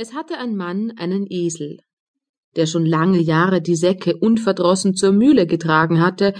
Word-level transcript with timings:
Es 0.00 0.14
hatte 0.14 0.38
ein 0.38 0.54
Mann 0.54 0.92
einen 0.96 1.26
Esel, 1.28 1.78
der 2.54 2.66
schon 2.66 2.86
lange 2.86 3.18
Jahre 3.18 3.60
die 3.60 3.74
Säcke 3.74 4.16
unverdrossen 4.16 4.94
zur 4.94 5.10
Mühle 5.10 5.44
getragen 5.44 6.00
hatte, 6.00 6.34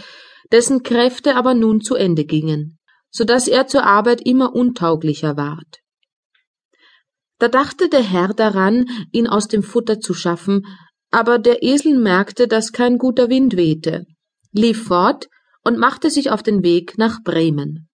dessen 0.52 0.84
Kräfte 0.84 1.34
aber 1.34 1.54
nun 1.54 1.80
zu 1.80 1.96
Ende 1.96 2.24
gingen, 2.24 2.78
so 3.10 3.24
dass 3.24 3.48
er 3.48 3.66
zur 3.66 3.82
Arbeit 3.82 4.20
immer 4.24 4.54
untauglicher 4.54 5.36
ward. 5.36 5.80
Da 7.40 7.48
dachte 7.48 7.88
der 7.88 8.04
Herr 8.04 8.28
daran, 8.28 8.86
ihn 9.10 9.26
aus 9.26 9.48
dem 9.48 9.64
Futter 9.64 9.98
zu 9.98 10.14
schaffen, 10.14 10.64
aber 11.10 11.40
der 11.40 11.64
Esel 11.64 11.98
merkte, 11.98 12.46
dass 12.46 12.70
kein 12.70 12.96
guter 12.96 13.28
Wind 13.28 13.56
wehte, 13.56 14.06
lief 14.52 14.84
fort 14.84 15.26
und 15.64 15.78
machte 15.78 16.10
sich 16.10 16.30
auf 16.30 16.44
den 16.44 16.62
Weg 16.62 16.96
nach 16.96 17.24
Bremen. 17.24 17.88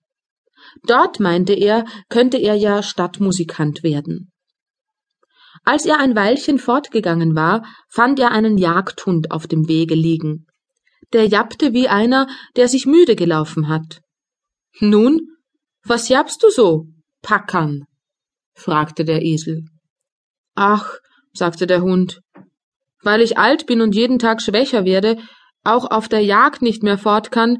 Dort, 0.86 1.20
meinte 1.20 1.54
er, 1.54 1.86
könnte 2.10 2.36
er 2.36 2.54
ja 2.54 2.82
Stadtmusikant 2.82 3.82
werden. 3.82 4.30
Als 5.64 5.86
er 5.86 5.98
ein 5.98 6.14
Weilchen 6.14 6.58
fortgegangen 6.58 7.34
war, 7.34 7.66
fand 7.88 8.18
er 8.20 8.30
einen 8.30 8.58
Jagdhund 8.58 9.30
auf 9.30 9.46
dem 9.46 9.66
Wege 9.66 9.94
liegen. 9.94 10.46
Der 11.12 11.26
jappte 11.26 11.72
wie 11.72 11.88
einer, 11.88 12.26
der 12.56 12.68
sich 12.68 12.86
müde 12.86 13.16
gelaufen 13.16 13.68
hat. 13.68 14.00
Nun, 14.80 15.20
was 15.84 16.08
jappst 16.08 16.42
du 16.42 16.50
so, 16.50 16.86
Packern? 17.22 17.84
fragte 18.54 19.04
der 19.04 19.22
Esel. 19.22 19.64
Ach, 20.54 20.98
sagte 21.32 21.66
der 21.66 21.82
Hund, 21.82 22.20
weil 23.02 23.20
ich 23.20 23.38
alt 23.38 23.66
bin 23.66 23.80
und 23.80 23.94
jeden 23.94 24.18
Tag 24.18 24.42
schwächer 24.42 24.84
werde, 24.84 25.18
auch 25.62 25.90
auf 25.90 26.08
der 26.08 26.20
Jagd 26.20 26.62
nicht 26.62 26.82
mehr 26.82 26.98
fort 26.98 27.30
kann, 27.30 27.58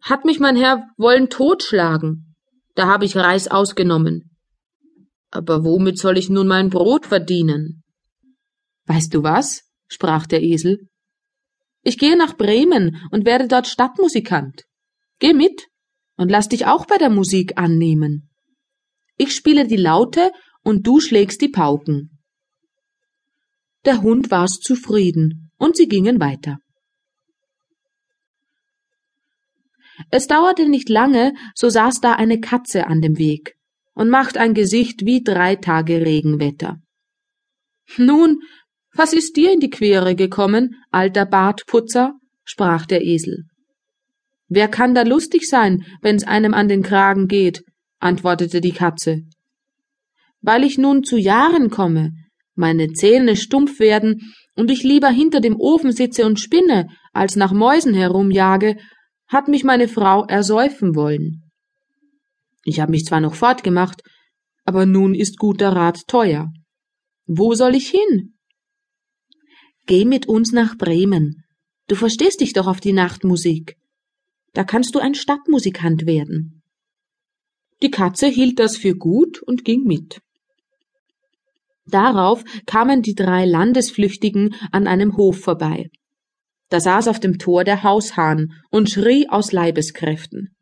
hat 0.00 0.24
mich 0.24 0.40
mein 0.40 0.56
Herr 0.56 0.84
wollen 0.96 1.28
totschlagen. 1.28 2.36
Da 2.74 2.86
habe 2.86 3.04
ich 3.04 3.16
Reis 3.16 3.48
ausgenommen. 3.48 4.37
Aber 5.30 5.64
womit 5.64 5.98
soll 5.98 6.16
ich 6.16 6.30
nun 6.30 6.46
mein 6.46 6.70
Brot 6.70 7.06
verdienen? 7.06 7.82
Weißt 8.86 9.12
du 9.12 9.22
was? 9.22 9.64
sprach 9.86 10.26
der 10.26 10.42
Esel. 10.42 10.88
Ich 11.82 11.98
gehe 11.98 12.16
nach 12.16 12.36
Bremen 12.36 12.96
und 13.10 13.24
werde 13.24 13.48
dort 13.48 13.66
Stadtmusikant. 13.66 14.64
Geh 15.18 15.32
mit 15.32 15.68
und 16.16 16.30
lass 16.30 16.48
dich 16.48 16.66
auch 16.66 16.86
bei 16.86 16.98
der 16.98 17.10
Musik 17.10 17.56
annehmen. 17.56 18.30
Ich 19.16 19.34
spiele 19.34 19.66
die 19.66 19.76
Laute 19.76 20.30
und 20.62 20.86
du 20.86 21.00
schlägst 21.00 21.40
die 21.40 21.48
Pauken. 21.48 22.18
Der 23.84 24.02
Hund 24.02 24.30
war's 24.30 24.58
zufrieden 24.60 25.50
und 25.56 25.76
sie 25.76 25.88
gingen 25.88 26.20
weiter. 26.20 26.58
Es 30.10 30.26
dauerte 30.26 30.68
nicht 30.68 30.88
lange, 30.88 31.34
so 31.54 31.68
saß 31.68 32.00
da 32.00 32.12
eine 32.12 32.40
Katze 32.40 32.86
an 32.86 33.00
dem 33.00 33.18
Weg 33.18 33.57
und 33.98 34.10
macht 34.10 34.38
ein 34.38 34.54
Gesicht 34.54 35.04
wie 35.04 35.24
drei 35.24 35.56
Tage 35.56 36.06
Regenwetter. 36.06 36.76
Nun, 37.96 38.38
was 38.94 39.12
ist 39.12 39.36
dir 39.36 39.52
in 39.52 39.58
die 39.58 39.70
Quere 39.70 40.14
gekommen, 40.14 40.76
alter 40.92 41.26
Bartputzer? 41.26 42.14
sprach 42.44 42.86
der 42.86 43.02
Esel. 43.04 43.46
Wer 44.46 44.68
kann 44.68 44.94
da 44.94 45.02
lustig 45.02 45.48
sein, 45.48 45.84
wenn's 46.00 46.22
einem 46.22 46.54
an 46.54 46.68
den 46.68 46.84
Kragen 46.84 47.26
geht? 47.26 47.64
antwortete 47.98 48.60
die 48.60 48.70
Katze. 48.70 49.22
Weil 50.42 50.62
ich 50.62 50.78
nun 50.78 51.02
zu 51.02 51.16
Jahren 51.16 51.68
komme, 51.68 52.12
meine 52.54 52.92
Zähne 52.92 53.34
stumpf 53.34 53.80
werden 53.80 54.32
und 54.54 54.70
ich 54.70 54.84
lieber 54.84 55.08
hinter 55.08 55.40
dem 55.40 55.56
Ofen 55.58 55.90
sitze 55.90 56.24
und 56.24 56.38
spinne, 56.38 56.86
als 57.12 57.34
nach 57.34 57.52
Mäusen 57.52 57.94
herumjage, 57.94 58.76
hat 59.26 59.48
mich 59.48 59.64
meine 59.64 59.88
Frau 59.88 60.24
ersäufen 60.24 60.94
wollen. 60.94 61.47
Ich 62.64 62.80
habe 62.80 62.90
mich 62.90 63.04
zwar 63.04 63.20
noch 63.20 63.34
fortgemacht, 63.34 64.02
aber 64.64 64.86
nun 64.86 65.14
ist 65.14 65.38
guter 65.38 65.70
Rat 65.70 66.06
teuer. 66.06 66.52
Wo 67.26 67.54
soll 67.54 67.74
ich 67.74 67.88
hin? 67.88 68.34
Geh 69.86 70.04
mit 70.04 70.26
uns 70.26 70.52
nach 70.52 70.76
Bremen. 70.76 71.44
Du 71.86 71.94
verstehst 71.94 72.40
dich 72.40 72.52
doch 72.52 72.66
auf 72.66 72.80
die 72.80 72.92
Nachtmusik. 72.92 73.76
Da 74.52 74.64
kannst 74.64 74.94
du 74.94 74.98
ein 74.98 75.14
Stadtmusikant 75.14 76.04
werden. 76.04 76.62
Die 77.80 77.90
Katze 77.90 78.26
hielt 78.26 78.58
das 78.58 78.76
für 78.76 78.94
gut 78.94 79.40
und 79.42 79.64
ging 79.64 79.84
mit. 79.84 80.20
Darauf 81.86 82.44
kamen 82.66 83.02
die 83.02 83.14
drei 83.14 83.46
Landesflüchtigen 83.46 84.54
an 84.72 84.86
einem 84.86 85.16
Hof 85.16 85.40
vorbei. 85.40 85.90
Da 86.68 86.80
saß 86.80 87.08
auf 87.08 87.20
dem 87.20 87.38
Tor 87.38 87.64
der 87.64 87.82
Haushahn 87.82 88.52
und 88.70 88.90
schrie 88.90 89.28
aus 89.28 89.52
Leibeskräften. 89.52 90.54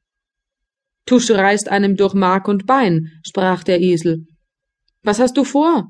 Du 1.07 1.21
schreist 1.21 1.69
einem 1.69 1.97
durch 1.97 2.15
Mark 2.15 2.49
und 2.49 2.67
Bein, 2.67 3.13
sprach 3.23 3.63
der 3.63 3.81
Esel. 3.81 4.27
Was 5.05 5.21
hast 5.21 5.37
du 5.37 5.45
vor? 5.45 5.89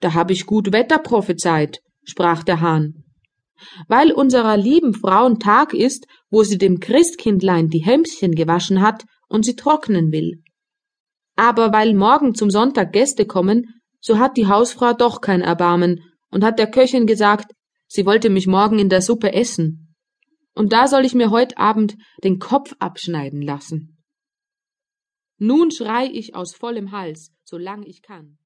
Da 0.00 0.14
hab 0.14 0.30
ich 0.30 0.46
gut 0.46 0.72
Wetter 0.72 0.98
prophezeit, 0.98 1.80
sprach 2.04 2.42
der 2.42 2.62
Hahn. 2.62 3.04
Weil 3.86 4.12
unserer 4.12 4.56
lieben 4.56 4.94
Frauen 4.94 5.38
Tag 5.38 5.74
ist, 5.74 6.06
wo 6.30 6.42
sie 6.42 6.56
dem 6.56 6.80
Christkindlein 6.80 7.68
die 7.68 7.84
Hemdchen 7.84 8.34
gewaschen 8.34 8.80
hat 8.80 9.04
und 9.28 9.44
sie 9.44 9.56
trocknen 9.56 10.10
will. 10.10 10.42
Aber 11.36 11.70
weil 11.70 11.92
morgen 11.92 12.34
zum 12.34 12.50
Sonntag 12.50 12.92
Gäste 12.92 13.26
kommen, 13.26 13.66
so 14.00 14.18
hat 14.18 14.38
die 14.38 14.46
Hausfrau 14.46 14.94
doch 14.94 15.20
kein 15.20 15.42
Erbarmen 15.42 16.00
und 16.30 16.42
hat 16.42 16.58
der 16.58 16.70
Köchin 16.70 17.06
gesagt, 17.06 17.52
sie 17.86 18.06
wollte 18.06 18.30
mich 18.30 18.46
morgen 18.46 18.78
in 18.78 18.88
der 18.88 19.02
Suppe 19.02 19.34
essen 19.34 19.89
und 20.54 20.72
da 20.72 20.88
soll 20.88 21.04
ich 21.04 21.14
mir 21.14 21.30
heut 21.30 21.58
Abend 21.58 21.96
den 22.24 22.38
Kopf 22.38 22.74
abschneiden 22.78 23.42
lassen. 23.42 24.02
Nun 25.38 25.70
schrei 25.70 26.06
ich 26.06 26.34
aus 26.34 26.54
vollem 26.54 26.92
Hals, 26.92 27.32
solang 27.44 27.82
ich 27.82 28.02
kann. 28.02 28.39